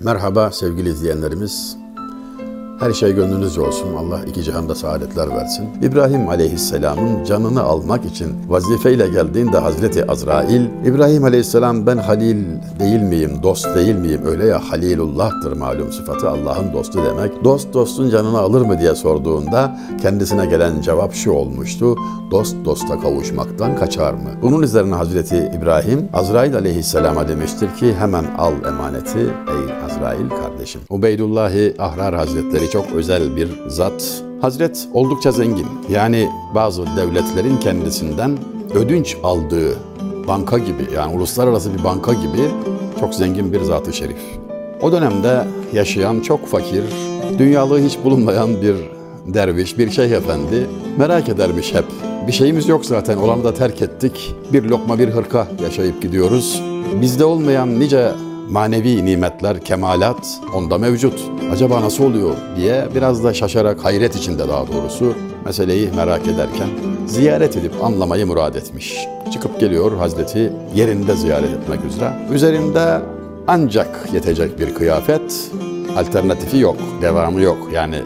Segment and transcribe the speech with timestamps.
[0.00, 1.85] Merhaba sevgili izleyenlerimiz.
[2.80, 3.94] Her şey gönlünüzce olsun.
[3.94, 5.68] Allah iki cihanda saadetler versin.
[5.82, 12.44] İbrahim Aleyhisselam'ın canını almak için vazifeyle geldiğinde Hazreti Azrail, İbrahim Aleyhisselam ben Halil
[12.80, 14.20] değil miyim, dost değil miyim?
[14.26, 17.44] Öyle ya Halilullah'tır malum sıfatı Allah'ın dostu demek.
[17.44, 21.96] Dost dostun canını alır mı diye sorduğunda kendisine gelen cevap şu olmuştu.
[22.30, 24.30] Dost dosta kavuşmaktan kaçar mı?
[24.42, 30.80] Bunun üzerine Hazreti İbrahim Azrail Aleyhisselam'a demiştir ki hemen al emaneti ey Azrail kardeşim.
[30.90, 34.22] Ubeydullahi Ahrar Hazretleri çok özel bir zat.
[34.40, 35.66] Hazret oldukça zengin.
[35.90, 38.38] Yani bazı devletlerin kendisinden
[38.74, 39.76] ödünç aldığı
[40.28, 42.50] banka gibi yani uluslararası bir banka gibi
[43.00, 44.18] çok zengin bir zat-ı şerif.
[44.82, 46.84] O dönemde yaşayan çok fakir,
[47.38, 48.76] dünyalığı hiç bulunmayan bir
[49.34, 50.66] derviş, bir şeyh efendi
[50.98, 51.84] merak edermiş hep.
[52.26, 54.34] Bir şeyimiz yok zaten, olanı da terk ettik.
[54.52, 56.62] Bir lokma bir hırka yaşayıp gidiyoruz.
[57.00, 58.12] Bizde olmayan nice
[58.50, 61.30] manevi nimetler, kemalat onda mevcut.
[61.52, 66.68] Acaba nasıl oluyor diye biraz da şaşarak, hayret içinde daha doğrusu meseleyi merak ederken
[67.06, 69.06] ziyaret edip anlamayı murad etmiş.
[69.32, 72.12] Çıkıp geliyor Hazreti yerinde ziyaret etmek üzere.
[72.32, 73.00] Üzerinde
[73.46, 75.50] ancak yetecek bir kıyafet,
[75.98, 77.58] alternatifi yok, devamı yok.
[77.72, 77.96] Yani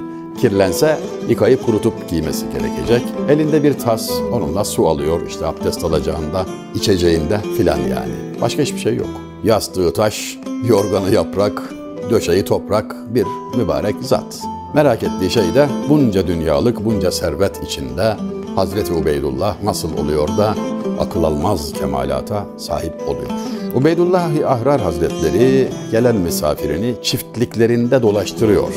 [0.41, 3.03] kirlense yıkayıp kurutup giymesi gerekecek.
[3.29, 8.41] Elinde bir tas, onunla su alıyor işte abdest alacağında, içeceğinde filan yani.
[8.41, 9.30] Başka hiçbir şey yok.
[9.45, 11.63] Yastığı taş, yorganı yaprak,
[12.11, 14.41] döşeği toprak bir mübarek zat.
[14.75, 18.17] Merak ettiği şey de bunca dünyalık, bunca servet içinde
[18.57, 20.55] Hazreti Ubeydullah nasıl oluyor da
[20.99, 23.31] akıl almaz kemalata sahip oluyor.
[23.75, 28.69] Ubeydullah Ahrar Hazretleri gelen misafirini çiftliklerinde dolaştırıyor.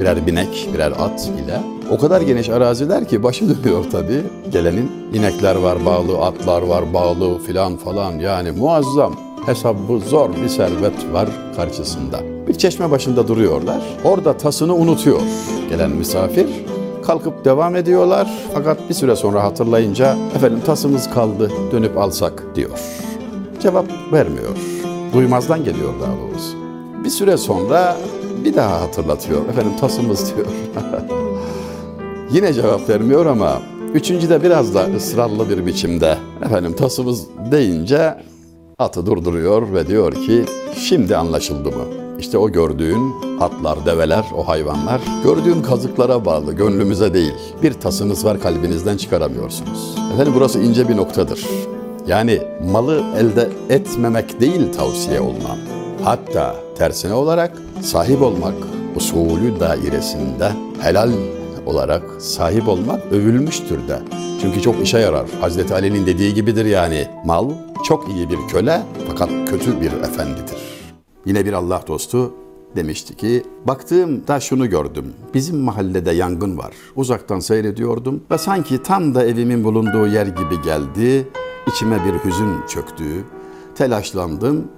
[0.00, 1.60] Birer binek, birer at ile.
[1.90, 4.22] O kadar geniş araziler ki başı dönüyor tabii.
[4.52, 9.25] Gelenin inekler var bağlı, atlar var bağlı filan falan yani muazzam.
[9.46, 12.20] Hesabı zor bir servet var karşısında.
[12.48, 13.82] Bir çeşme başında duruyorlar.
[14.04, 15.20] Orada tasını unutuyor
[15.70, 16.46] gelen misafir.
[17.06, 22.70] Kalkıp devam ediyorlar fakat bir süre sonra hatırlayınca efendim tasımız kaldı dönüp alsak diyor.
[23.62, 24.56] Cevap vermiyor.
[25.14, 26.56] Duymazdan geliyor daha doğrusu.
[27.04, 27.96] Bir süre sonra
[28.44, 29.48] bir daha hatırlatıyor.
[29.48, 30.46] Efendim tasımız diyor.
[32.32, 33.62] Yine cevap vermiyor ama
[33.94, 38.14] üçüncüde biraz da ısrarlı bir biçimde efendim tasımız deyince
[38.78, 40.44] atı durduruyor ve diyor ki
[40.78, 41.84] şimdi anlaşıldı mı?
[42.18, 47.34] İşte o gördüğün atlar, develer, o hayvanlar gördüğün kazıklara bağlı, gönlümüze değil.
[47.62, 49.94] Bir tasınız var kalbinizden çıkaramıyorsunuz.
[50.14, 51.46] Efendim burası ince bir noktadır.
[52.06, 52.42] Yani
[52.72, 55.58] malı elde etmemek değil tavsiye olunan.
[56.04, 58.54] Hatta tersine olarak sahip olmak
[58.96, 61.10] usulü dairesinde helal
[61.66, 63.98] olarak sahip olmak övülmüştür de.
[64.40, 65.26] Çünkü çok işe yarar.
[65.40, 67.08] Hazreti Ali'nin dediği gibidir yani.
[67.24, 67.50] Mal
[67.88, 70.56] çok iyi bir köle fakat kötü bir efendidir.
[71.26, 72.34] Yine bir Allah dostu
[72.76, 75.12] demişti ki baktığımda şunu gördüm.
[75.34, 76.72] Bizim mahallede yangın var.
[76.96, 81.28] Uzaktan seyrediyordum ve sanki tam da evimin bulunduğu yer gibi geldi.
[81.66, 83.24] İçime bir hüzün çöktü.
[83.74, 84.68] Telaşlandım.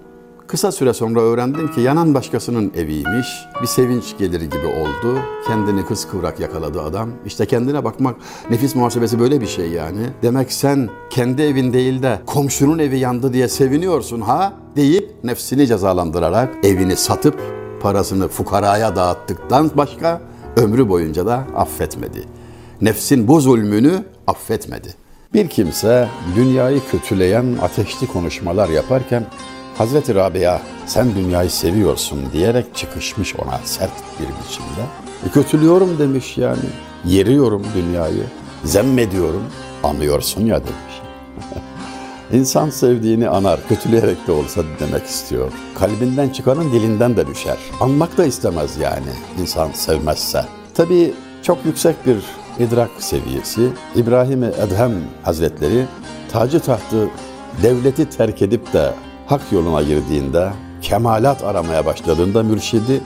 [0.49, 3.27] Kısa süre sonra öğrendim ki yanan başkasının eviymiş.
[3.63, 5.19] Bir sevinç gelir gibi oldu.
[5.47, 7.11] Kendini kıskıvrak yakaladı adam.
[7.27, 8.17] İşte kendine bakmak
[8.51, 10.07] nefis muhasebesi böyle bir şey yani.
[10.23, 16.65] Demek sen kendi evin değil de komşunun evi yandı diye seviniyorsun ha deyip nefsini cezalandırarak
[16.65, 17.41] evini satıp
[17.81, 20.21] parasını fukaraya dağıttıktan başka
[20.57, 22.25] ömrü boyunca da affetmedi.
[22.81, 24.95] Nefsin bu zulmünü affetmedi.
[25.35, 29.27] Bir kimse dünyayı kötüleyen ateşli konuşmalar yaparken
[29.79, 33.91] Hazreti Rabia sen dünyayı seviyorsun diyerek çıkışmış ona sert
[34.21, 34.83] bir biçimde.
[35.27, 36.69] E, kötülüyorum demiş yani.
[37.05, 38.25] Yeriyorum dünyayı.
[38.65, 39.43] Zemmediyorum.
[39.83, 41.03] Anlıyorsun ya demiş.
[42.33, 45.53] İnsan sevdiğini anar, kötüleyerek de olsa demek istiyor.
[45.79, 47.57] Kalbinden çıkanın dilinden de düşer.
[47.81, 50.45] Anmak da istemez yani insan sevmezse.
[50.75, 52.17] Tabii çok yüksek bir
[52.65, 53.69] idrak seviyesi.
[53.97, 55.87] İbrahim-i Edhem Hazretleri
[56.33, 57.09] tacı tahtı
[57.63, 58.93] devleti terk edip de
[59.29, 60.53] hak yoluna girdiğinde,
[60.83, 63.01] kemalat aramaya başladığında mürşidi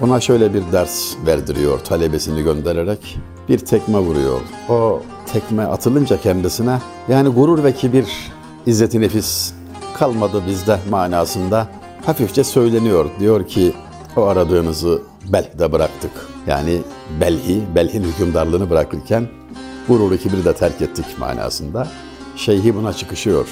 [0.00, 3.18] ona şöyle bir ders verdiriyor talebesini göndererek.
[3.48, 4.40] Bir tekme vuruyor.
[4.68, 5.02] O
[5.32, 6.78] tekme atılınca kendisine
[7.08, 8.06] yani gurur ve kibir,
[8.66, 9.52] izzeti nefis
[9.98, 11.68] kalmadı bizde manasında
[12.06, 13.10] hafifçe söyleniyor.
[13.20, 13.72] Diyor ki
[14.16, 15.02] o aradığınızı
[15.32, 16.10] Belh'de bıraktık.
[16.46, 16.78] Yani
[17.20, 19.28] Belhi, Belh'in hükümdarlığını bırakırken
[19.88, 21.88] gururu kibri de terk ettik manasında.
[22.36, 23.46] Şeyhi buna çıkışıyor.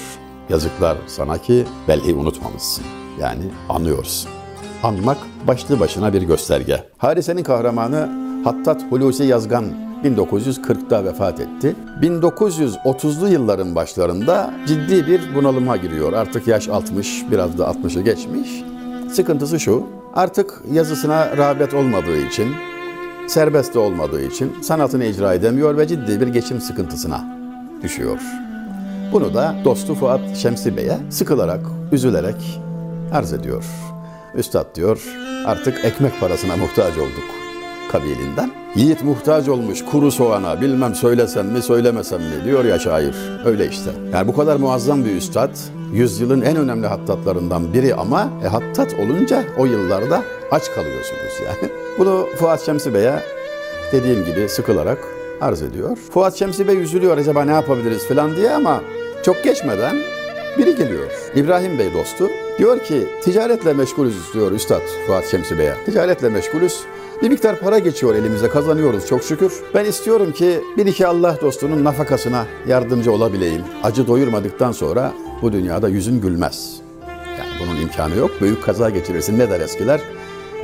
[0.49, 2.85] Yazıklar sana ki belki unutmamışsın.
[3.19, 4.29] Yani anıyorsun.
[4.83, 5.17] Anmak
[5.47, 6.83] başlı başına bir gösterge.
[6.97, 8.09] Harise'nin kahramanı
[8.43, 9.65] Hattat Hulusi Yazgan
[10.03, 11.75] 1940'da vefat etti.
[12.01, 16.13] 1930'lu yılların başlarında ciddi bir bunalıma giriyor.
[16.13, 18.63] Artık yaş 60, biraz da 60'ı geçmiş.
[19.11, 19.83] Sıkıntısı şu,
[20.15, 22.47] artık yazısına rağbet olmadığı için,
[23.27, 27.37] serbest de olmadığı için sanatını icra edemiyor ve ciddi bir geçim sıkıntısına
[27.83, 28.19] düşüyor.
[29.11, 31.61] Bunu da dostu Fuat Şemsi Bey'e sıkılarak,
[31.91, 32.59] üzülerek
[33.13, 33.65] arz ediyor.
[34.35, 35.03] Üstad diyor,
[35.45, 37.37] artık ekmek parasına muhtaç olduk
[37.91, 38.51] kabilinden.
[38.75, 43.15] Yiğit muhtaç olmuş kuru soğana bilmem söylesem mi söylemesem mi diyor ya şair.
[43.45, 43.91] Öyle işte.
[44.13, 45.55] Yani bu kadar muazzam bir üstad,
[45.93, 51.71] yüzyılın en önemli hattatlarından biri ama e, hattat olunca o yıllarda aç kalıyorsunuz yani.
[51.99, 53.23] Bunu Fuat Şemsi Bey'e
[53.91, 54.97] dediğim gibi sıkılarak
[55.41, 55.97] arz ediyor.
[56.13, 58.81] Fuat Şemsi Bey üzülüyor acaba ne yapabiliriz falan diye ama
[59.27, 59.95] çok geçmeden
[60.57, 61.11] biri geliyor.
[61.35, 62.29] İbrahim Bey dostu.
[62.57, 65.73] Diyor ki ticaretle meşgulüz diyor Üstad Fuat Şemsi Bey'e.
[65.85, 66.79] Ticaretle meşgulüz.
[67.21, 69.53] Bir miktar para geçiyor elimize kazanıyoruz çok şükür.
[69.75, 73.61] Ben istiyorum ki bir iki Allah dostunun nafakasına yardımcı olabileyim.
[73.83, 76.75] Acı doyurmadıktan sonra bu dünyada yüzün gülmez.
[77.39, 78.31] Yani bunun imkanı yok.
[78.41, 80.01] Büyük kaza geçirirsin ne der eskiler?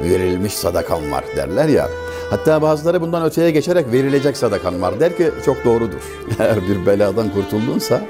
[0.03, 1.89] Verilmiş sadakan var derler ya.
[2.29, 6.01] Hatta bazıları bundan öteye geçerek verilecek sadakan var der ki çok doğrudur.
[6.39, 8.01] Eğer bir beladan kurtuldunsa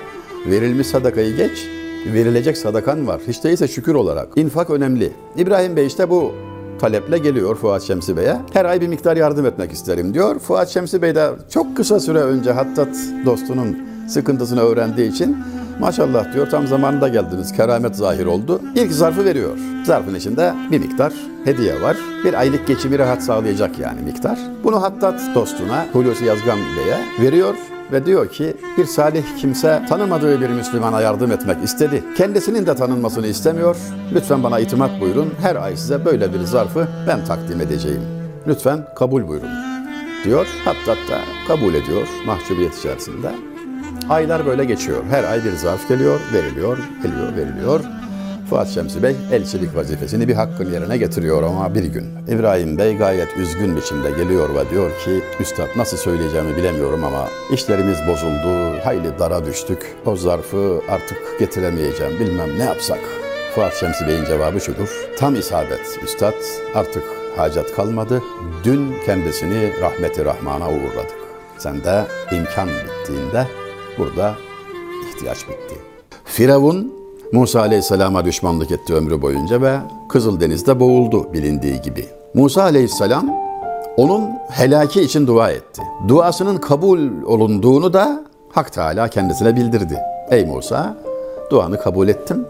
[0.46, 1.68] verilmiş sadakayı geç,
[2.14, 3.22] verilecek sadakan var.
[3.28, 4.28] Hiç değilse şükür olarak.
[4.36, 5.14] İnfak önemli.
[5.38, 6.32] İbrahim Bey işte bu
[6.80, 8.38] taleple geliyor Fuat Şemsi Bey'e.
[8.54, 10.40] Her ay bir miktar yardım etmek isterim diyor.
[10.40, 12.96] Fuat Şemsi Bey de çok kısa süre önce Hattat
[13.26, 15.38] dostunun sıkıntısını öğrendiği için
[15.80, 18.62] maşallah diyor tam zamanında geldiniz keramet zahir oldu.
[18.76, 19.58] İlk zarfı veriyor.
[19.86, 21.14] Zarfın içinde bir miktar
[21.46, 21.98] hediye var.
[22.26, 24.40] Bir aylık geçimi rahat sağlayacak yani miktar.
[24.64, 27.56] Bunu Hattat dostuna Hulusi Yazgan Bey'e veriyor
[27.94, 32.04] ve diyor ki bir salih kimse tanımadığı bir Müslümana yardım etmek istedi.
[32.18, 33.78] Kendisinin de tanınmasını istemiyor.
[34.14, 35.34] Lütfen bana itimat buyurun.
[35.42, 38.02] Her ay size böyle bir zarfı ben takdim edeceğim.
[38.48, 39.50] Lütfen kabul buyurun
[40.24, 40.48] diyor.
[40.66, 43.32] Hatta da kabul ediyor mahcubiyet içerisinde.
[44.10, 45.04] Aylar böyle geçiyor.
[45.10, 47.80] Her ay bir zarf geliyor, veriliyor, geliyor, veriliyor.
[48.54, 52.06] Fuat Şemsi Bey elçilik vazifesini bir hakkın yerine getiriyor ama bir gün.
[52.28, 57.98] İbrahim Bey gayet üzgün biçimde geliyor ve diyor ki Üstad nasıl söyleyeceğimi bilemiyorum ama işlerimiz
[58.08, 59.96] bozuldu, hayli dara düştük.
[60.06, 63.00] O zarfı artık getiremeyeceğim bilmem ne yapsak.
[63.56, 65.08] Fuat Şemsi Bey'in cevabı şudur.
[65.18, 66.34] Tam isabet Üstad
[66.76, 67.04] artık
[67.38, 68.22] hacet kalmadı.
[68.64, 71.18] Dün kendisini rahmeti rahmana uğurladık.
[71.58, 73.48] Sen de imkan bittiğinde
[73.98, 74.36] burada
[75.10, 75.76] ihtiyaç bitti.
[76.26, 77.03] Firavun
[77.34, 79.78] Musa Aleyhisselam'a düşmanlık etti ömrü boyunca ve
[80.10, 82.06] Kızıldeniz'de boğuldu bilindiği gibi.
[82.34, 83.30] Musa Aleyhisselam
[83.98, 85.82] onun helaki için dua etti.
[86.08, 90.00] Duasının kabul olunduğunu da Hak Teala kendisine bildirdi.
[90.32, 90.98] Ey Musa,
[91.50, 92.46] duanı kabul ettim.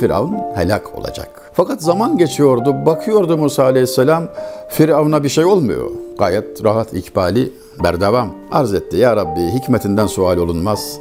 [0.00, 1.50] Firavun helak olacak.
[1.52, 4.24] Fakat zaman geçiyordu, bakıyordu Musa Aleyhisselam,
[4.68, 5.90] Firavun'a bir şey olmuyor.
[6.18, 7.52] Gayet rahat, ikbali,
[7.84, 8.30] berdevam.
[8.52, 10.98] Arz etti, Ya Rabbi hikmetinden sual olunmaz.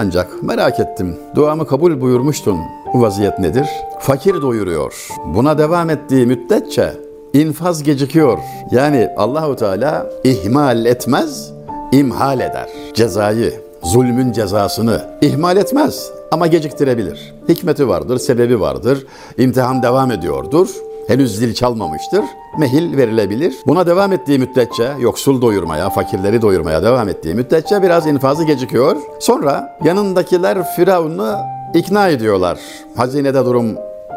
[0.00, 2.58] Ancak merak ettim, duamı kabul buyurmuştun.
[2.94, 3.66] Bu vaziyet nedir?
[4.00, 5.08] Fakir doyuruyor.
[5.34, 6.92] Buna devam ettiği müddetçe
[7.32, 8.38] infaz gecikiyor.
[8.70, 11.52] Yani Allahu Teala ihmal etmez,
[11.92, 12.68] imhal eder.
[12.94, 17.34] Cezayı, zulmün cezasını ihmal etmez ama geciktirebilir.
[17.48, 19.06] Hikmeti vardır, sebebi vardır.
[19.38, 20.68] İmtihan devam ediyordur.
[21.08, 22.24] Henüz zil çalmamıştır.
[22.58, 23.54] Mehil verilebilir.
[23.66, 28.96] Buna devam ettiği müddetçe, yoksul doyurmaya, fakirleri doyurmaya devam ettiği müddetçe biraz infazı gecikiyor.
[29.20, 31.36] Sonra yanındakiler Firavun'u
[31.74, 32.58] ikna ediyorlar.
[32.96, 33.66] Hazinede durum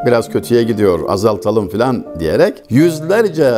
[0.06, 3.54] biraz kötüye gidiyor, azaltalım filan diyerek yüzlerce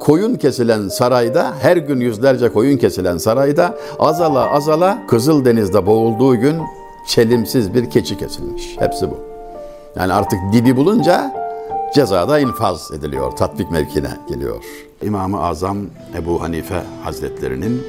[0.00, 6.56] koyun kesilen sarayda, her gün yüzlerce koyun kesilen sarayda azala azala Kızıldeniz'de boğulduğu gün
[7.08, 8.76] çelimsiz bir keçi kesilmiş.
[8.78, 9.18] Hepsi bu.
[9.96, 11.47] Yani artık dibi bulunca
[11.94, 14.64] cezada infaz ediliyor, tatbik mevkine geliyor.
[15.02, 15.78] İmam-ı Azam
[16.16, 17.82] Ebu Hanife Hazretlerinin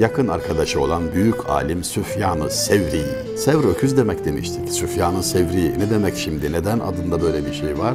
[0.00, 3.02] yakın arkadaşı olan büyük alim Süfyan-ı Sevri.
[3.36, 4.72] Sevr öküz demek demiştik.
[4.72, 6.52] Süfyan-ı Sevri ne demek şimdi?
[6.52, 7.94] Neden adında böyle bir şey var?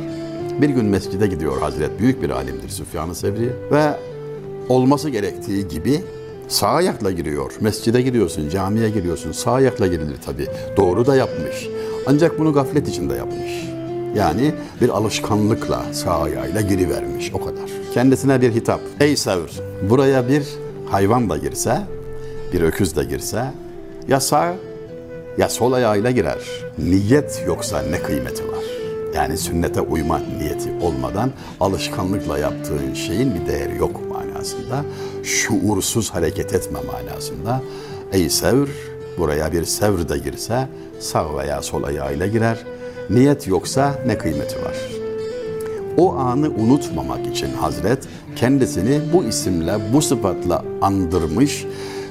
[0.62, 2.00] Bir gün mescide gidiyor Hazret.
[2.00, 3.54] Büyük bir alimdir Süfyan-ı Sevri.
[3.72, 4.00] Ve
[4.70, 6.02] olması gerektiği gibi
[6.48, 7.52] sağ ayakla giriyor.
[7.62, 9.32] Mescide giriyorsun, camiye giriyorsun.
[9.32, 10.48] Sağ ayakla girilir tabii.
[10.78, 11.68] Doğru da yapmış.
[12.06, 13.77] Ancak bunu gaflet içinde yapmış.
[14.16, 17.70] Yani bir alışkanlıkla sağ ayağıyla girivermiş o kadar.
[17.94, 18.82] Kendisine bir hitap.
[19.00, 19.50] Ey Sevr,
[19.90, 20.44] buraya bir
[20.90, 21.82] hayvan da girse,
[22.54, 23.44] bir öküz de girse
[24.08, 24.56] ya sağ
[25.38, 26.40] ya sol ayağıyla girer.
[26.78, 28.64] Niyet yoksa ne kıymeti var?
[29.16, 34.86] Yani sünnete uyma niyeti olmadan alışkanlıkla yaptığın şeyin bir değeri yok manasında.
[35.24, 37.62] Şuursuz hareket etme manasında.
[38.12, 38.70] Ey Sevr,
[39.18, 40.68] buraya bir Sevr de girse
[41.00, 42.58] sağ veya sol ayağıyla girer.
[43.10, 44.76] Niyet yoksa ne kıymeti var?
[45.98, 51.66] O anı unutmamak için Hazret kendisini bu isimle, bu sıfatla andırmış,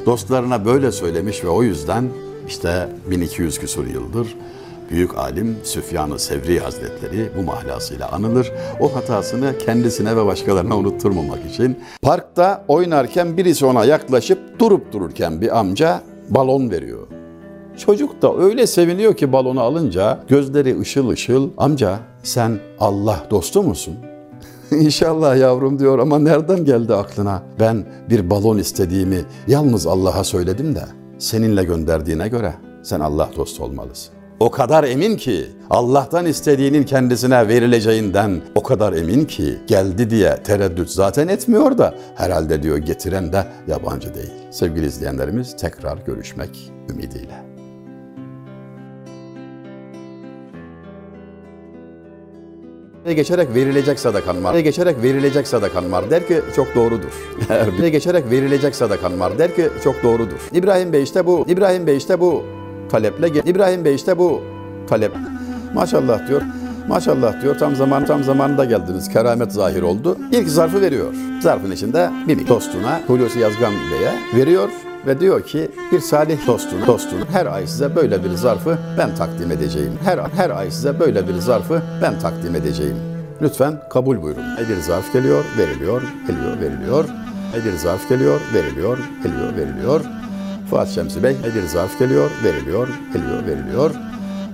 [0.07, 2.09] dostlarına böyle söylemiş ve o yüzden
[2.49, 4.37] işte 1200 küsur yıldır
[4.91, 8.53] Büyük alim Süfyan-ı Sevri Hazretleri bu mahlasıyla anılır.
[8.81, 15.59] O hatasını kendisine ve başkalarına unutturmamak için parkta oynarken birisi ona yaklaşıp durup dururken bir
[15.59, 17.16] amca balon veriyor.
[17.77, 21.51] Çocuk da öyle seviniyor ki balonu alınca gözleri ışıl ışıl.
[21.57, 23.95] Amca sen Allah dostu musun?
[24.71, 27.43] İnşallah yavrum diyor ama nereden geldi aklına?
[27.61, 30.83] Ben bir balon istediğimi yalnız Allah'a söyledim de
[31.19, 34.15] seninle gönderdiğine göre sen Allah dostu olmalısın.
[34.41, 40.91] O kadar emin ki Allah'tan istediğinin kendisine verileceğinden o kadar emin ki geldi diye tereddüt
[40.91, 44.33] zaten etmiyor da herhalde diyor getiren de yabancı değil.
[44.51, 47.46] Sevgili izleyenlerimiz tekrar görüşmek ümidiyle.
[53.15, 54.55] Geçerek verilecek sadakan var.
[54.55, 57.13] Ve geçerek verilecek sadakan var der ki çok doğrudur.
[57.83, 60.39] Bir geçerek verilecek sadakan var der ki çok doğrudur.
[60.53, 61.45] İbrahim Bey işte bu.
[61.49, 62.45] İbrahim Bey işte bu
[62.91, 64.43] taleple İbrahim Bey işte bu
[64.89, 65.13] talep.
[65.75, 66.43] Maşallah diyor.
[66.89, 69.09] Maşallah diyor tam zaman tam zamanında geldiniz.
[69.09, 70.19] Keramet zahir oldu.
[70.33, 71.15] İlk zarfı veriyor.
[71.43, 74.69] Zarfın içinde bir dostuna Hulusi Yazgan Bey'e veriyor
[75.07, 79.51] ve diyor ki bir salih dostuna, dostuna her ay size böyle bir zarfı ben takdim
[79.51, 79.93] edeceğim.
[80.05, 82.97] Her her ay size böyle bir zarfı ben takdim edeceğim.
[83.43, 84.45] Lütfen kabul buyurun.
[84.71, 87.05] Bir zarf geliyor, veriliyor, geliyor, veriliyor.
[87.65, 90.01] Bir zarf geliyor, veriliyor, geliyor, veriliyor.
[90.71, 93.91] Fuat Şemsi Bey, bir zarf geliyor, veriliyor, geliyor, veriliyor.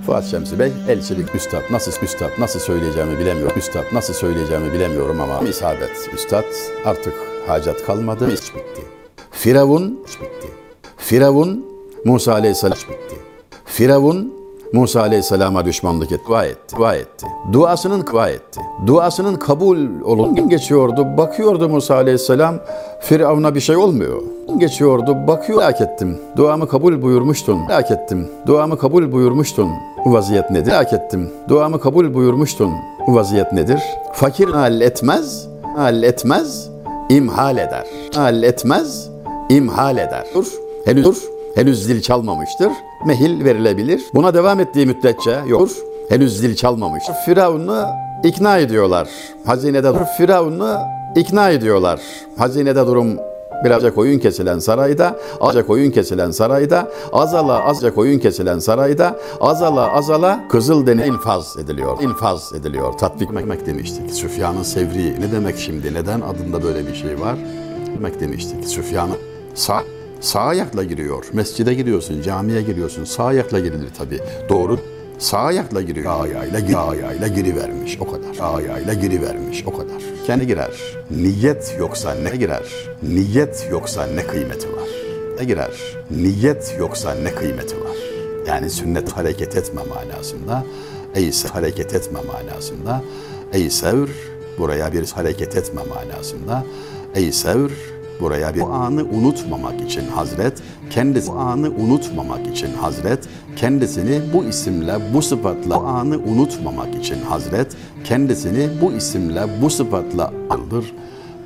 [0.07, 3.59] Fuat Şemsi Bey, elçilik üstad, nasıl üstad, nasıl söyleyeceğimi bilemiyorum.
[3.59, 6.11] Üstad, nasıl söyleyeceğimi bilemiyorum ama isabet.
[6.15, 6.45] Üstad,
[6.85, 7.15] artık
[7.47, 8.92] hacat kalmadı, iş bitti.
[9.33, 10.49] Firavun bitti.
[10.97, 11.67] Firavun
[12.05, 13.17] Musa Aleyhisselam bitti.
[13.65, 14.33] Firavun
[14.73, 17.27] Musa Aleyhisselam'a düşmanlık etti, dua etti, dua etti.
[17.53, 18.61] Duasının dua etti.
[18.87, 21.07] Duasının kabul olun geçiyordu.
[21.17, 22.55] Bakıyordu Musa Aleyhisselam
[23.01, 24.23] Firavun'a bir şey olmuyor.
[24.59, 25.17] Geçiyordu.
[25.27, 25.59] Bakıyor.
[25.59, 26.19] Merak ettim.
[26.37, 27.59] Duamı kabul buyurmuştun.
[27.69, 28.29] Merak ettim.
[28.47, 29.71] Duamı kabul buyurmuştun.
[30.05, 30.71] Bu vaziyet nedir?
[30.71, 31.31] Merak ettim.
[31.49, 32.71] Duamı kabul buyurmuştun.
[33.07, 33.81] Bu vaziyet nedir?
[34.13, 36.69] Fakir halletmez, halletmez,
[37.09, 37.87] imhal eder.
[38.15, 39.09] Halletmez,
[39.49, 40.27] imhal eder.
[40.35, 40.47] Dur,
[40.85, 41.17] henüz dur,
[41.55, 42.73] henüz zil çalmamıştır.
[43.07, 44.03] Mehil verilebilir.
[44.15, 45.69] Buna devam ettiği müddetçe yok.
[46.09, 47.15] Henüz zil çalmamıştır.
[47.27, 47.85] Firavun'u
[48.25, 49.09] ikna ediyorlar.
[49.47, 50.77] Hazinede Firavun'u
[51.17, 52.01] ikna ediyorlar.
[52.37, 53.19] Hazinede durum
[53.65, 60.49] Birazca koyun kesilen sarayda, azca koyun kesilen sarayda, azala azca koyun kesilen sarayda, azala azala
[60.49, 62.03] kızıl deniz infaz ediliyor.
[62.03, 62.93] İnfaz ediliyor.
[62.93, 64.15] Tatbik etmek demiştik.
[64.15, 65.95] Süfyan'ın Sevri ne demek şimdi?
[65.95, 67.37] Neden adında böyle bir şey var?
[67.97, 68.69] Demek demiştik.
[68.69, 69.85] Süfyan'ın sağ
[70.21, 71.25] sağ ayakla giriyor.
[71.33, 73.05] Mescide giriyorsun, camiye giriyorsun.
[73.05, 74.21] Sağ ayakla girilir tabii.
[74.49, 74.79] Doğru
[75.19, 76.05] Sağ ayakla giriyor.
[76.05, 78.35] Sağ ayağıyla, sağ ayağıyla girivermiş o kadar.
[78.35, 80.03] Sağ ayağıyla girivermiş o kadar.
[80.27, 80.71] Kendi girer.
[81.11, 82.63] Niyet yoksa ne girer?
[83.03, 84.89] Niyet yoksa ne kıymeti var?
[85.39, 85.71] Ne girer?
[86.11, 87.97] Niyet yoksa ne kıymeti var?
[88.47, 90.65] Yani sünnet hareket etme manasında,
[91.15, 93.03] ey sev hareket etme manasında,
[93.53, 94.09] ey sevr
[94.59, 96.65] buraya bir hareket etme manasında,
[97.15, 97.71] ey sevr
[98.21, 104.45] buraya bir o anı unutmamak için Hazret kendisi o anı unutmamak için Hazret kendisini bu
[104.45, 110.93] isimle bu sıfatla o anı unutmamak için Hazret kendisini bu isimle bu sıfatla aldır.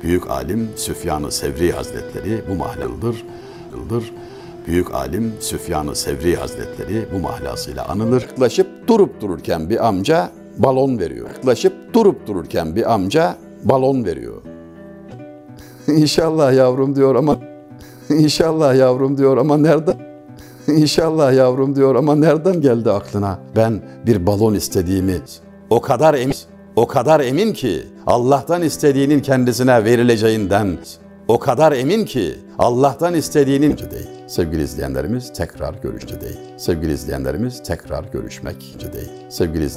[0.03, 3.23] Büyük alim Süfyan-ı Sevri Hazretleri bu mahlalıdır.
[3.75, 4.11] Aldır.
[4.67, 8.21] Büyük alim Süfyan-ı Sevri Hazretleri bu mahlasıyla anılır.
[8.21, 11.27] Yaklaşıp durup dururken bir amca balon veriyor.
[11.27, 14.41] Yaklaşıp durup dururken bir amca balon veriyor.
[15.95, 17.37] İnşallah yavrum diyor ama
[18.09, 19.95] İnşallah yavrum diyor ama nereden
[20.67, 23.39] İnşallah yavrum diyor ama nereden geldi aklına?
[23.55, 25.17] Ben bir balon istediğimi
[25.69, 26.35] o kadar emin
[26.75, 30.77] o kadar emin ki Allah'tan istediğinin kendisine verileceğinden
[31.27, 34.07] o kadar emin ki Allah'tan istediğinin değil.
[34.27, 36.37] Sevgili izleyenlerimiz tekrar görüşte değil.
[36.57, 39.11] Sevgili izleyenlerimiz tekrar görüşmek değil.
[39.29, 39.65] Sevgili